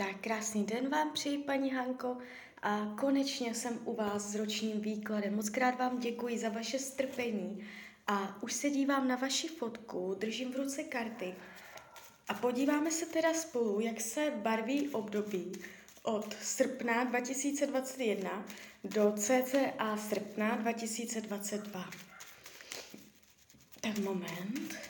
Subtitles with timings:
[0.00, 2.16] Tak krásný den vám přeji, paní Hanko,
[2.62, 5.36] a konečně jsem u vás s ročním výkladem.
[5.36, 7.66] Moc krát vám děkuji za vaše strpení
[8.06, 11.34] a už se dívám na vaši fotku, držím v ruce karty
[12.28, 15.52] a podíváme se teda spolu, jak se barví období
[16.02, 18.44] od srpna 2021
[18.84, 21.90] do cca srpna 2022.
[23.80, 24.89] Tak moment.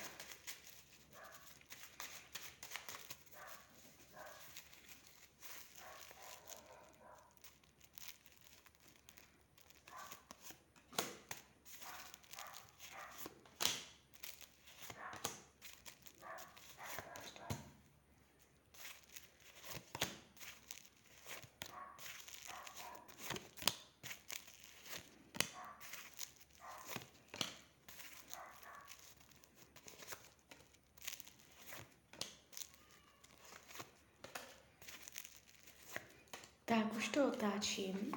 [36.70, 38.12] Tak, už to otáčím.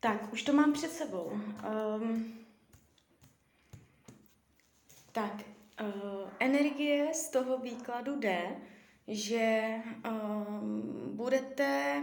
[0.00, 1.24] Tak, už to mám před sebou.
[1.24, 2.38] Um,
[5.12, 5.32] tak,
[5.80, 8.56] uh, energie z toho výkladu jde,
[9.08, 9.74] že
[10.08, 12.02] um, budete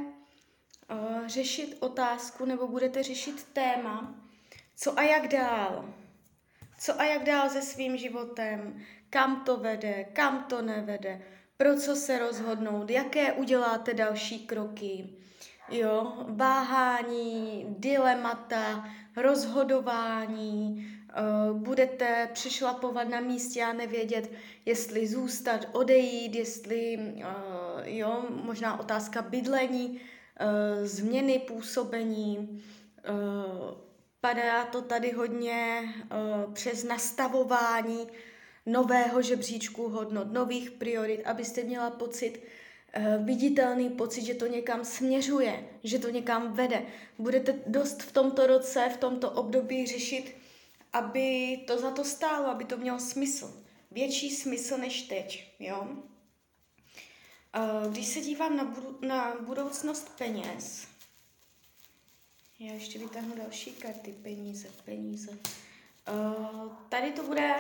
[0.92, 4.16] uh, řešit otázku nebo budete řešit téma,
[4.76, 5.94] co a jak dál.
[6.80, 11.22] Co a jak dál se svým životem, kam to vede, kam to nevede,
[11.58, 15.10] pro co se rozhodnout, jaké uděláte další kroky.
[15.70, 20.88] Jo, váhání, dilemata, rozhodování,
[21.52, 24.32] uh, budete přešlapovat na místě a nevědět,
[24.66, 27.24] jestli zůstat, odejít, jestli, uh,
[27.84, 30.02] jo, možná otázka bydlení,
[30.84, 32.64] změny působení.
[33.10, 33.78] Uh,
[34.22, 38.08] padá to tady hodně uh, přes nastavování
[38.66, 42.42] nového žebříčku hodnot, nových priorit, abyste měla pocit,
[43.24, 46.82] viditelný pocit, že to někam směřuje, že to někam vede.
[47.20, 50.36] Budete dost v tomto roce, v tomto období řešit,
[50.94, 53.64] aby to za to stálo, aby to mělo smysl.
[53.92, 55.88] Větší smysl než teď, jo?
[57.90, 60.88] Když se dívám na, budu, na budoucnost peněz,
[62.60, 65.32] já ještě vytáhnu další karty, peníze, peníze.
[66.90, 67.56] tady to bude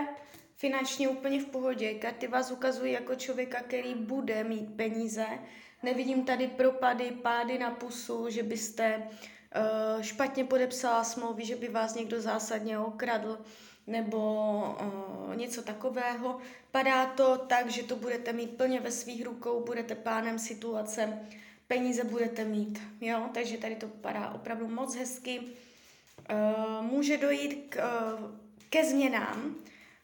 [0.55, 1.93] finančně úplně v pohodě.
[1.93, 5.25] Karty vás ukazují jako člověka, který bude mít peníze.
[5.83, 11.95] Nevidím tady propady, pády na pusu, že byste uh, špatně podepsala smlouvy, že by vás
[11.95, 13.39] někdo zásadně okradl
[13.87, 14.17] nebo
[14.81, 16.37] uh, něco takového.
[16.71, 21.19] Padá to tak, že to budete mít plně ve svých rukou, budete pánem situace,
[21.67, 25.39] peníze budete mít, jo, takže tady to padá opravdu moc hezky.
[25.39, 28.31] Uh, může dojít k, uh,
[28.69, 29.55] ke změnám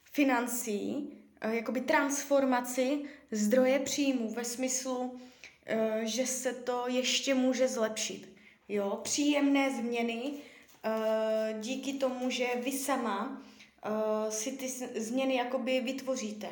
[0.04, 1.14] financí,
[1.46, 3.02] uh, jakoby transformaci
[3.32, 5.20] zdroje příjmů ve smyslu,
[6.02, 8.30] že se to ještě může zlepšit.
[8.70, 10.32] Jo, příjemné změny
[11.60, 13.42] díky tomu, že vy sama
[13.86, 14.70] uh, si ty
[15.02, 16.50] změny jakoby vytvoříte.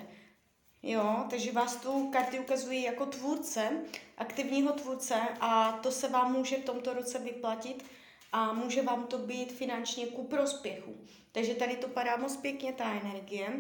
[0.84, 3.72] Jo, takže vás tu karty ukazují jako tvůrce,
[4.18, 7.86] aktivního tvůrce a to se vám může v tomto roce vyplatit
[8.32, 10.98] a může vám to být finančně ku prospěchu.
[11.32, 13.54] Takže tady to padá moc pěkně ta energie.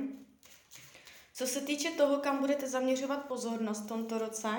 [1.33, 4.49] Co se týče toho, kam budete zaměřovat pozornost v tomto roce,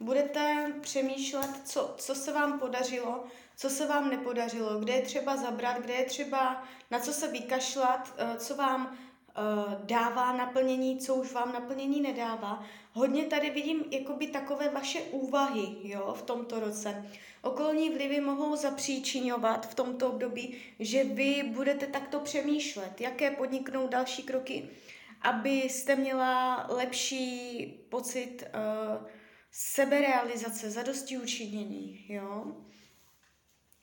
[0.00, 3.24] budete přemýšlet, co, co se vám podařilo,
[3.56, 8.14] co se vám nepodařilo, kde je třeba zabrat, kde je třeba na co se vykašlat,
[8.18, 12.64] eh, co vám eh, dává naplnění, co už vám naplnění nedává.
[12.92, 17.04] Hodně tady vidím jakoby takové vaše úvahy jo, v tomto roce.
[17.42, 24.22] Okolní vlivy mohou zapříčinovat v tomto období, že vy budete takto přemýšlet, jaké podniknout další
[24.22, 24.68] kroky,
[25.22, 29.06] abyste měla lepší pocit uh,
[29.60, 32.56] seberealizace, zadosti učinění, jo.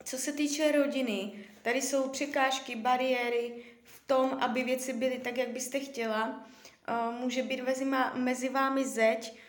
[0.04, 5.50] Co se týče rodiny, tady jsou překážky, bariéry v tom, aby věci byly tak, jak
[5.50, 6.48] byste chtěla.
[6.90, 7.62] Uh, může být
[8.14, 9.40] mezi, vámi zeď,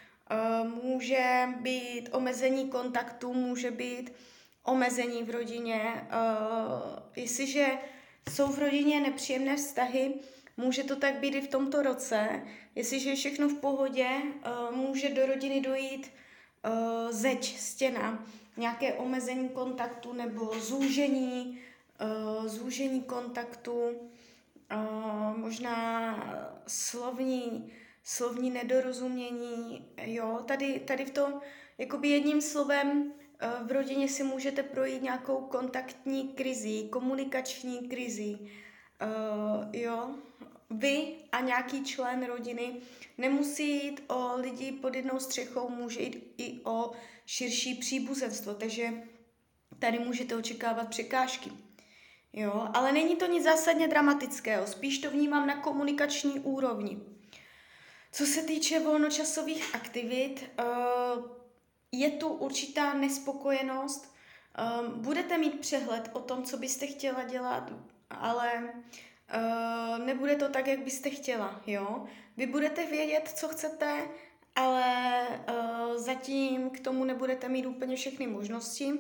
[0.63, 4.13] uh, může být omezení kontaktu, může být
[4.63, 5.81] omezení v rodině.
[5.95, 7.67] Uh, jestliže
[8.35, 10.15] jsou v rodině nepříjemné vztahy,
[10.57, 12.43] může to tak být i v tomto roce.
[12.75, 14.09] Jestliže je všechno v pohodě,
[14.71, 16.11] může do rodiny dojít
[17.11, 18.27] zeď, stěna
[18.57, 21.59] nějaké omezení kontaktu nebo zúžení,
[22.39, 24.11] uh, zúžení kontaktu,
[25.37, 26.17] možná
[26.67, 31.41] slovní, slovní nedorozumění, jo, tady, tady v tom,
[31.79, 33.13] jakoby jedním slovem
[33.67, 37.89] v rodině si můžete projít nějakou kontaktní krizi, komunikační
[38.99, 40.15] krizi, jo,
[40.71, 42.77] vy a nějaký člen rodiny.
[43.19, 46.93] Nemusí jít o lidi pod jednou střechou, může jít i o
[47.27, 48.93] širší příbuzenstvo, takže
[49.79, 51.51] tady můžete očekávat překážky.
[52.33, 57.01] Jo, ale není to nic zásadně dramatického, spíš to vnímám na komunikační úrovni.
[58.13, 60.65] Co se týče volnočasových aktivit, eh,
[61.93, 64.15] je tu určitá nespokojenost,
[64.59, 67.73] eh, budete mít přehled o tom, co byste chtěla dělat,
[68.11, 72.05] ale uh, nebude to tak, jak byste chtěla, jo.
[72.37, 74.09] Vy budete vědět, co chcete,
[74.55, 78.93] ale uh, zatím k tomu nebudete mít úplně všechny možnosti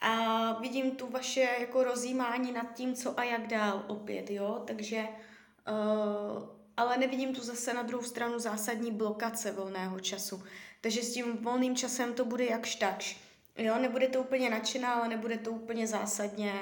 [0.00, 5.08] a vidím tu vaše jako rozjímání nad tím, co a jak dál opět, jo, takže
[5.68, 10.42] uh, ale nevidím tu zase na druhou stranu zásadní blokace volného času.
[10.80, 13.20] Takže s tím volným časem to bude jakž takž.
[13.56, 16.52] Jo, nebude to úplně nadšená, ale nebude to úplně zásadně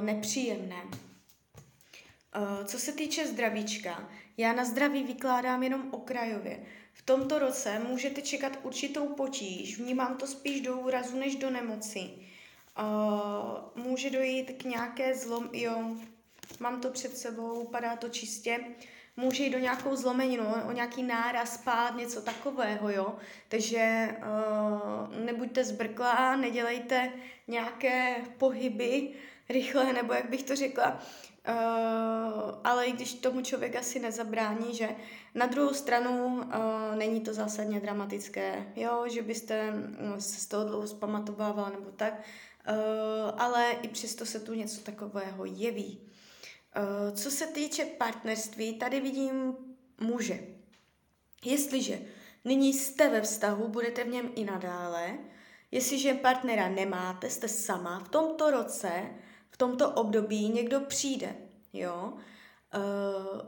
[0.00, 0.82] nepříjemné.
[0.84, 6.64] Uh, co se týče zdravíčka, já na zdraví vykládám jenom okrajově.
[6.92, 12.10] V tomto roce můžete čekat určitou potíž, vnímám to spíš do úrazu než do nemoci.
[12.78, 15.96] Uh, může dojít k nějaké zlom, jo,
[16.60, 18.60] mám to před sebou, padá to čistě,
[19.16, 23.16] může jít do nějakou zlomeninu, o nějaký náraz, pád, něco takového, jo.
[23.48, 24.08] Takže
[25.24, 27.12] nebuďte zbrklá, nedělejte
[27.48, 29.14] nějaké pohyby
[29.48, 31.02] rychle, nebo jak bych to řekla,
[31.48, 34.88] Uh, ale i když tomu člověk asi nezabrání, že
[35.34, 36.42] na druhou stranu uh,
[36.96, 42.14] není to zásadně dramatické, jo, že byste no, se z toho dlouho zpamatovával nebo tak,
[42.14, 46.00] uh, ale i přesto se tu něco takového jeví.
[46.00, 49.56] Uh, co se týče partnerství, tady vidím
[50.00, 50.40] muže.
[51.44, 51.98] Jestliže
[52.44, 55.18] nyní jste ve vztahu, budete v něm i nadále,
[55.70, 58.90] jestliže partnera nemáte, jste sama, v tomto roce
[59.54, 61.34] v tomto období někdo přijde,
[61.72, 62.12] jo,
[62.76, 63.40] uh,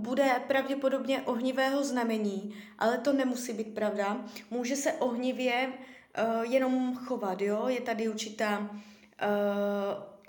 [0.00, 4.24] bude pravděpodobně ohnivého znamení, ale to nemusí být pravda.
[4.50, 8.76] Může se ohnivě uh, jenom chovat, jo, je tady určitá uh,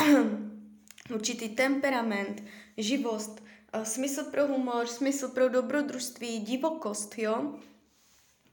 [1.13, 2.43] určitý temperament,
[2.77, 3.43] živost,
[3.77, 7.53] uh, smysl pro humor, smysl pro dobrodružství, divokost, jo.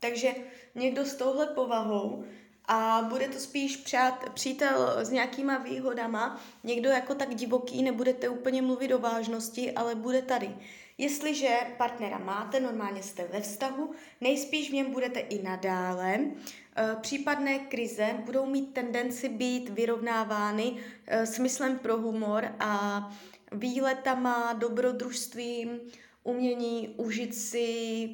[0.01, 0.35] Takže
[0.75, 2.25] někdo s touhle povahou
[2.69, 8.63] a bude to spíš přát, přítel s nějakýma výhodama, někdo jako tak divoký, nebudete úplně
[8.63, 10.57] mluvit o vážnosti, ale bude tady.
[10.99, 16.19] Jestliže partnera máte, normálně jste ve vztahu, nejspíš v něm budete i nadále.
[16.77, 20.77] Eh, případné krize budou mít tendenci být vyrovnávány
[21.07, 23.11] eh, smyslem pro humor a
[23.53, 25.81] výletama, dobrodružstvím,
[26.25, 28.09] umění užit si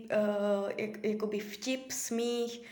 [0.77, 2.63] jak, jakoby vtip, smích,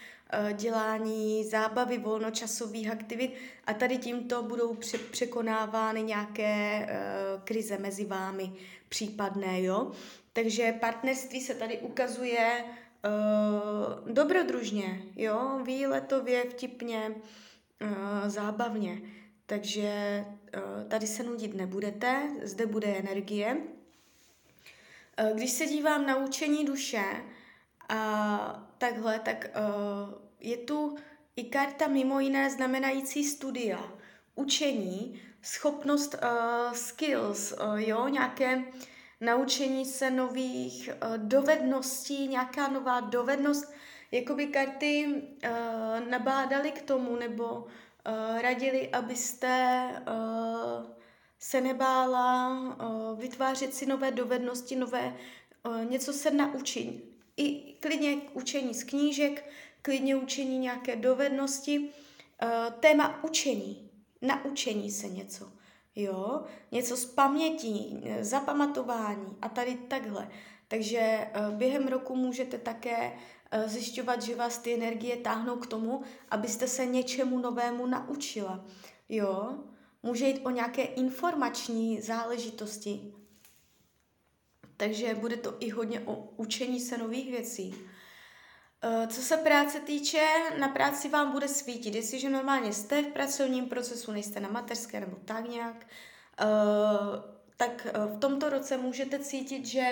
[0.53, 3.35] dělání zábavy, volnočasových aktivit
[3.65, 4.77] a tady tímto budou
[5.11, 8.53] překonávány nějaké uh, krize mezi vámi
[8.89, 9.93] případné, jo.
[10.33, 17.15] Takže partnerství se tady ukazuje uh, dobrodružně, jo, výletově, vtipně,
[18.27, 19.01] zábavně.
[19.47, 20.25] Takže
[20.89, 23.57] tady se nudit nebudete, zde bude energie.
[25.35, 27.05] Když se dívám na učení duše,
[27.89, 30.97] a takhle, tak uh, je tu
[31.37, 33.93] i karta mimo jiné znamenající studia,
[34.35, 38.65] učení, schopnost uh, skills, uh, jo, nějaké
[39.21, 43.73] naučení se nových uh, dovedností, nějaká nová dovednost,
[44.13, 50.87] jakoby karty uh, nabádali k tomu nebo uh, radili, abyste uh,
[51.39, 55.17] se nebála uh, vytvářet si nové dovednosti, nové
[55.67, 59.51] uh, něco se naučit, i klidně učení z knížek,
[59.83, 61.89] klidně učení nějaké dovednosti, uh,
[62.81, 63.91] téma učení,
[64.23, 65.53] naučení se něco,
[65.97, 70.29] jo, něco z pamětí, zapamatování a tady takhle.
[70.69, 73.13] Takže uh, během roku můžete také
[73.67, 78.65] zjišťovat, že vás ty energie táhnou k tomu, abyste se něčemu novému naučila,
[79.09, 79.59] jo.
[80.03, 83.15] Může jít o nějaké informační záležitosti,
[84.77, 87.75] takže bude to i hodně o učení se nových věcí.
[88.83, 90.27] Eh, co se práce týče,
[90.59, 91.95] na práci vám bude svítit.
[91.95, 95.87] Jestliže normálně jste v pracovním procesu, nejste na mateřské nebo tak nějak,
[96.41, 96.45] eh,
[97.57, 99.85] tak eh, v tomto roce můžete cítit, že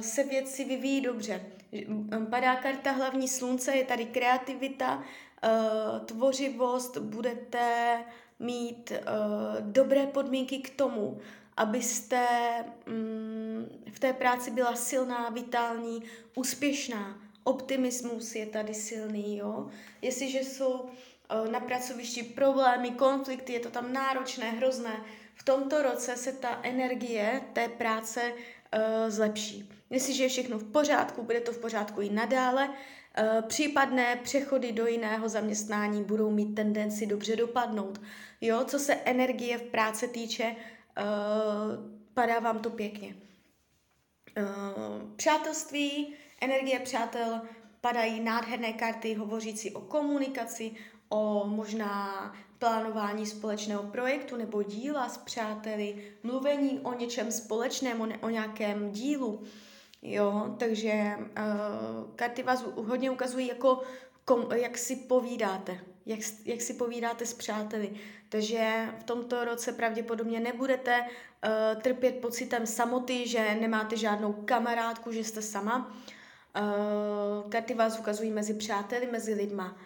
[0.00, 1.40] se věci vyvíjí dobře.
[2.30, 5.02] Padá karta hlavní slunce, je tady kreativita,
[6.06, 8.04] tvořivost, budete
[8.38, 8.92] mít
[9.60, 11.20] dobré podmínky k tomu,
[11.56, 12.26] abyste
[12.86, 13.59] mm,
[14.00, 16.02] té práci byla silná, vitální,
[16.34, 19.68] úspěšná, optimismus je tady silný, jo.
[20.02, 20.90] Jestliže jsou
[21.50, 25.04] na pracovišti problémy, konflikty, je to tam náročné, hrozné,
[25.34, 29.70] v tomto roce se ta energie té práce uh, zlepší.
[29.90, 32.74] Jestliže je všechno v pořádku, bude to v pořádku i nadále, uh,
[33.42, 38.00] případné přechody do jiného zaměstnání budou mít tendenci dobře dopadnout.
[38.40, 41.04] Jo, co se energie v práci týče, uh,
[42.14, 43.14] padá vám to pěkně.
[44.38, 47.40] Uh, přátelství, energie přátel,
[47.80, 50.72] padají nádherné karty hovořící o komunikaci,
[51.08, 58.18] o možná plánování společného projektu nebo díla s přáteli, mluvení o něčem společném, o, ne,
[58.18, 59.42] o nějakém dílu.
[60.02, 63.82] Jo, takže uh, karty vás hodně ukazují, jako
[64.24, 67.90] kom, jak si povídáte, jak, jak si povídáte s přáteli.
[68.28, 75.24] Takže v tomto roce pravděpodobně nebudete uh, trpět pocitem samoty, že nemáte žádnou kamarádku, že
[75.24, 75.96] jste sama.
[76.60, 79.78] Uh, karty vás ukazují mezi přáteli, mezi lidma.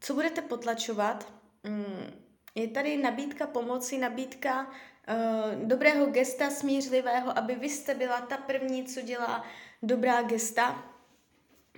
[0.00, 1.32] Co budete potlačovat?
[1.64, 2.12] Mm,
[2.54, 8.84] je tady nabídka pomoci, nabídka uh, dobrého gesta smířlivého, aby vy jste byla ta první,
[8.84, 9.44] co dělá
[9.82, 10.84] dobrá gesta.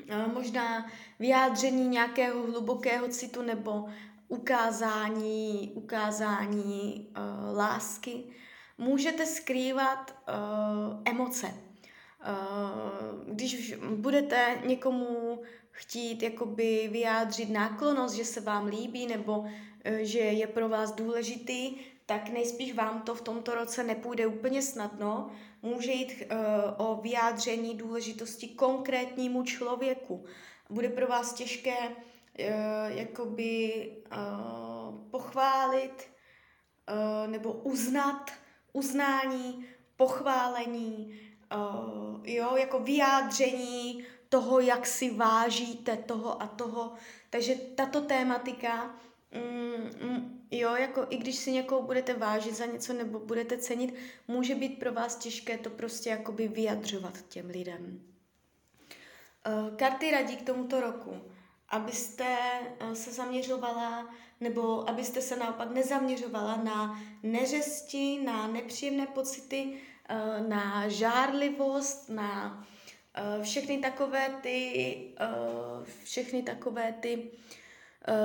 [0.09, 3.89] Uh, možná vyjádření nějakého hlubokého citu nebo
[4.29, 8.25] ukázání, ukázání uh, lásky.
[8.79, 11.47] Můžete skrývat uh, emoce.
[11.47, 15.41] Uh, když budete někomu
[15.81, 19.45] chtít jakoby vyjádřit náklonost, že se vám líbí nebo
[19.85, 21.77] eh, že je pro vás důležitý,
[22.07, 25.31] tak nejspíš vám to v tomto roce nepůjde úplně snadno.
[25.63, 26.39] Může jít uh,
[26.77, 30.25] o vyjádření důležitosti konkrétnímu člověku.
[30.71, 31.95] Bude pro vás těžké uh,
[32.87, 36.11] jakoby uh, pochválit
[37.27, 38.31] nebo uznat
[38.73, 39.65] uznání,
[39.97, 41.21] pochválení,
[42.25, 46.93] jo, jako vyjádření toho, jak si vážíte toho a toho.
[47.31, 48.95] Takže tato tématika,
[49.35, 53.95] mm, mm, jo, jako i když si někoho budete vážit za něco nebo budete cenit,
[54.29, 58.01] může být pro vás těžké to prostě jakoby vyjadřovat těm lidem.
[59.47, 61.21] Uh, karty radí k tomuto roku,
[61.69, 62.37] abyste
[62.83, 69.65] uh, se zaměřovala nebo abyste se naopak nezaměřovala na neřesti, na nepříjemné pocity,
[70.11, 72.61] uh, na žárlivost, na
[73.15, 75.15] Eh, všechny takové ty,
[76.05, 77.31] všechny takové ty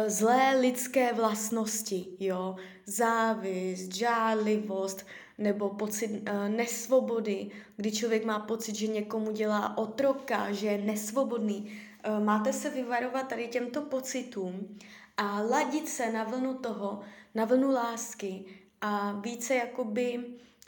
[0.07, 2.55] zlé lidské vlastnosti, jo,
[2.85, 5.05] závist, žádlivost
[5.37, 11.71] nebo pocit uh, nesvobody, kdy člověk má pocit, že někomu dělá otroka, že je nesvobodný.
[12.07, 14.77] Uh, máte se vyvarovat tady těmto pocitům
[15.17, 16.99] a ladit se na vlnu toho,
[17.35, 18.45] na vlnu lásky
[18.81, 20.23] a více jakoby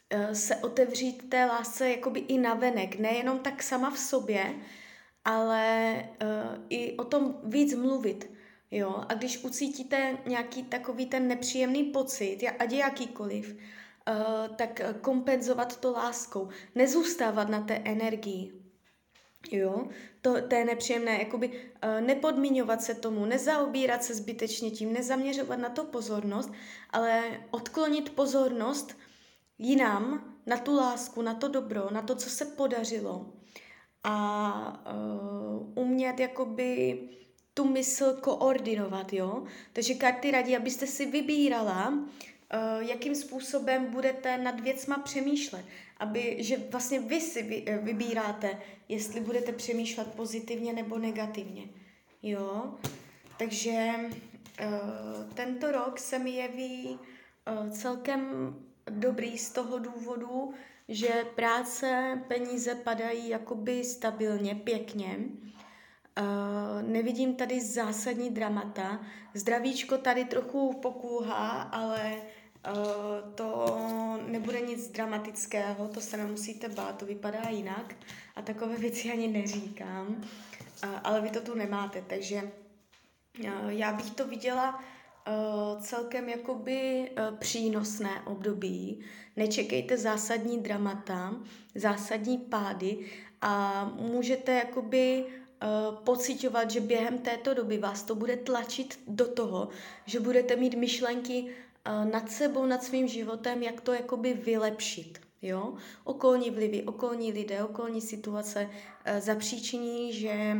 [0.09, 4.55] Eh, se otevřít té lásce jakoby i navenek, nejenom tak sama v sobě,
[5.25, 8.36] ale uh, i o tom víc mluvit.
[8.71, 9.03] Jo?
[9.09, 15.91] A když ucítíte nějaký takový ten nepříjemný pocit, ať je jakýkoliv, uh, tak kompenzovat to
[15.91, 16.49] láskou.
[16.75, 18.53] Nezůstávat na té energii.
[19.51, 19.87] Jo,
[20.21, 25.69] to, to je nepříjemné, jakoby uh, nepodmiňovat se tomu, nezaobírat se zbytečně tím, nezaměřovat na
[25.69, 26.51] to pozornost,
[26.89, 28.97] ale odklonit pozornost
[29.57, 33.33] jinam, na tu lásku, na to dobro, na to, co se podařilo
[34.03, 36.99] a uh, umět jakoby
[37.57, 39.43] tu mysl koordinovat, jo.
[39.73, 41.99] Takže karty radí, abyste si vybírala, uh,
[42.79, 45.65] jakým způsobem budete nad věcma přemýšlet.
[45.97, 51.63] Aby, že vlastně vy si uh, vybíráte, jestli budete přemýšlet pozitivně nebo negativně.
[52.23, 52.73] Jo.
[53.39, 56.99] Takže uh, tento rok se mi jeví
[57.71, 58.53] celkem
[58.89, 60.53] dobrý z toho důvodu,
[60.87, 65.19] že práce, peníze padají jakoby stabilně, pěkně.
[66.81, 68.99] Nevidím tady zásadní dramata.
[69.33, 73.77] Zdravíčko tady trochu pokulhá, ale uh, to
[74.27, 77.95] nebude nic dramatického, to se nemusíte bát, to vypadá jinak.
[78.35, 80.07] A takové věci ani neříkám.
[80.07, 82.51] Uh, ale vy to tu nemáte, takže
[83.67, 84.83] já bych to viděla
[85.81, 88.99] celkem jakoby přínosné období.
[89.35, 91.33] Nečekejte zásadní dramata,
[91.75, 93.05] zásadní pády
[93.41, 95.46] a můžete jakoby uh,
[96.03, 99.69] pocitovat, že během této doby vás to bude tlačit do toho,
[100.05, 105.19] že budete mít myšlenky uh, nad sebou, nad svým životem, jak to jakoby vylepšit.
[105.41, 105.73] Jo?
[106.03, 110.57] Okolní vlivy, okolní lidé, okolní situace uh, zapříčiní, že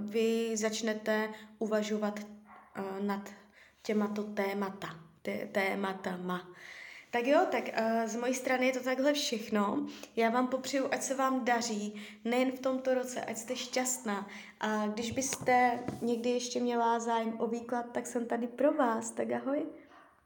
[0.00, 2.20] vy začnete uvažovat
[3.00, 3.30] nad
[3.82, 4.88] těmato témata,
[5.22, 6.48] té, tématama.
[7.12, 9.86] Tak jo, tak uh, z mojí strany je to takhle všechno.
[10.16, 14.28] Já vám popřeju, ať se vám daří, nejen v tomto roce, ať jste šťastná.
[14.60, 19.10] A když byste někdy ještě měla zájem o výklad, tak jsem tady pro vás.
[19.10, 19.66] Tak ahoj.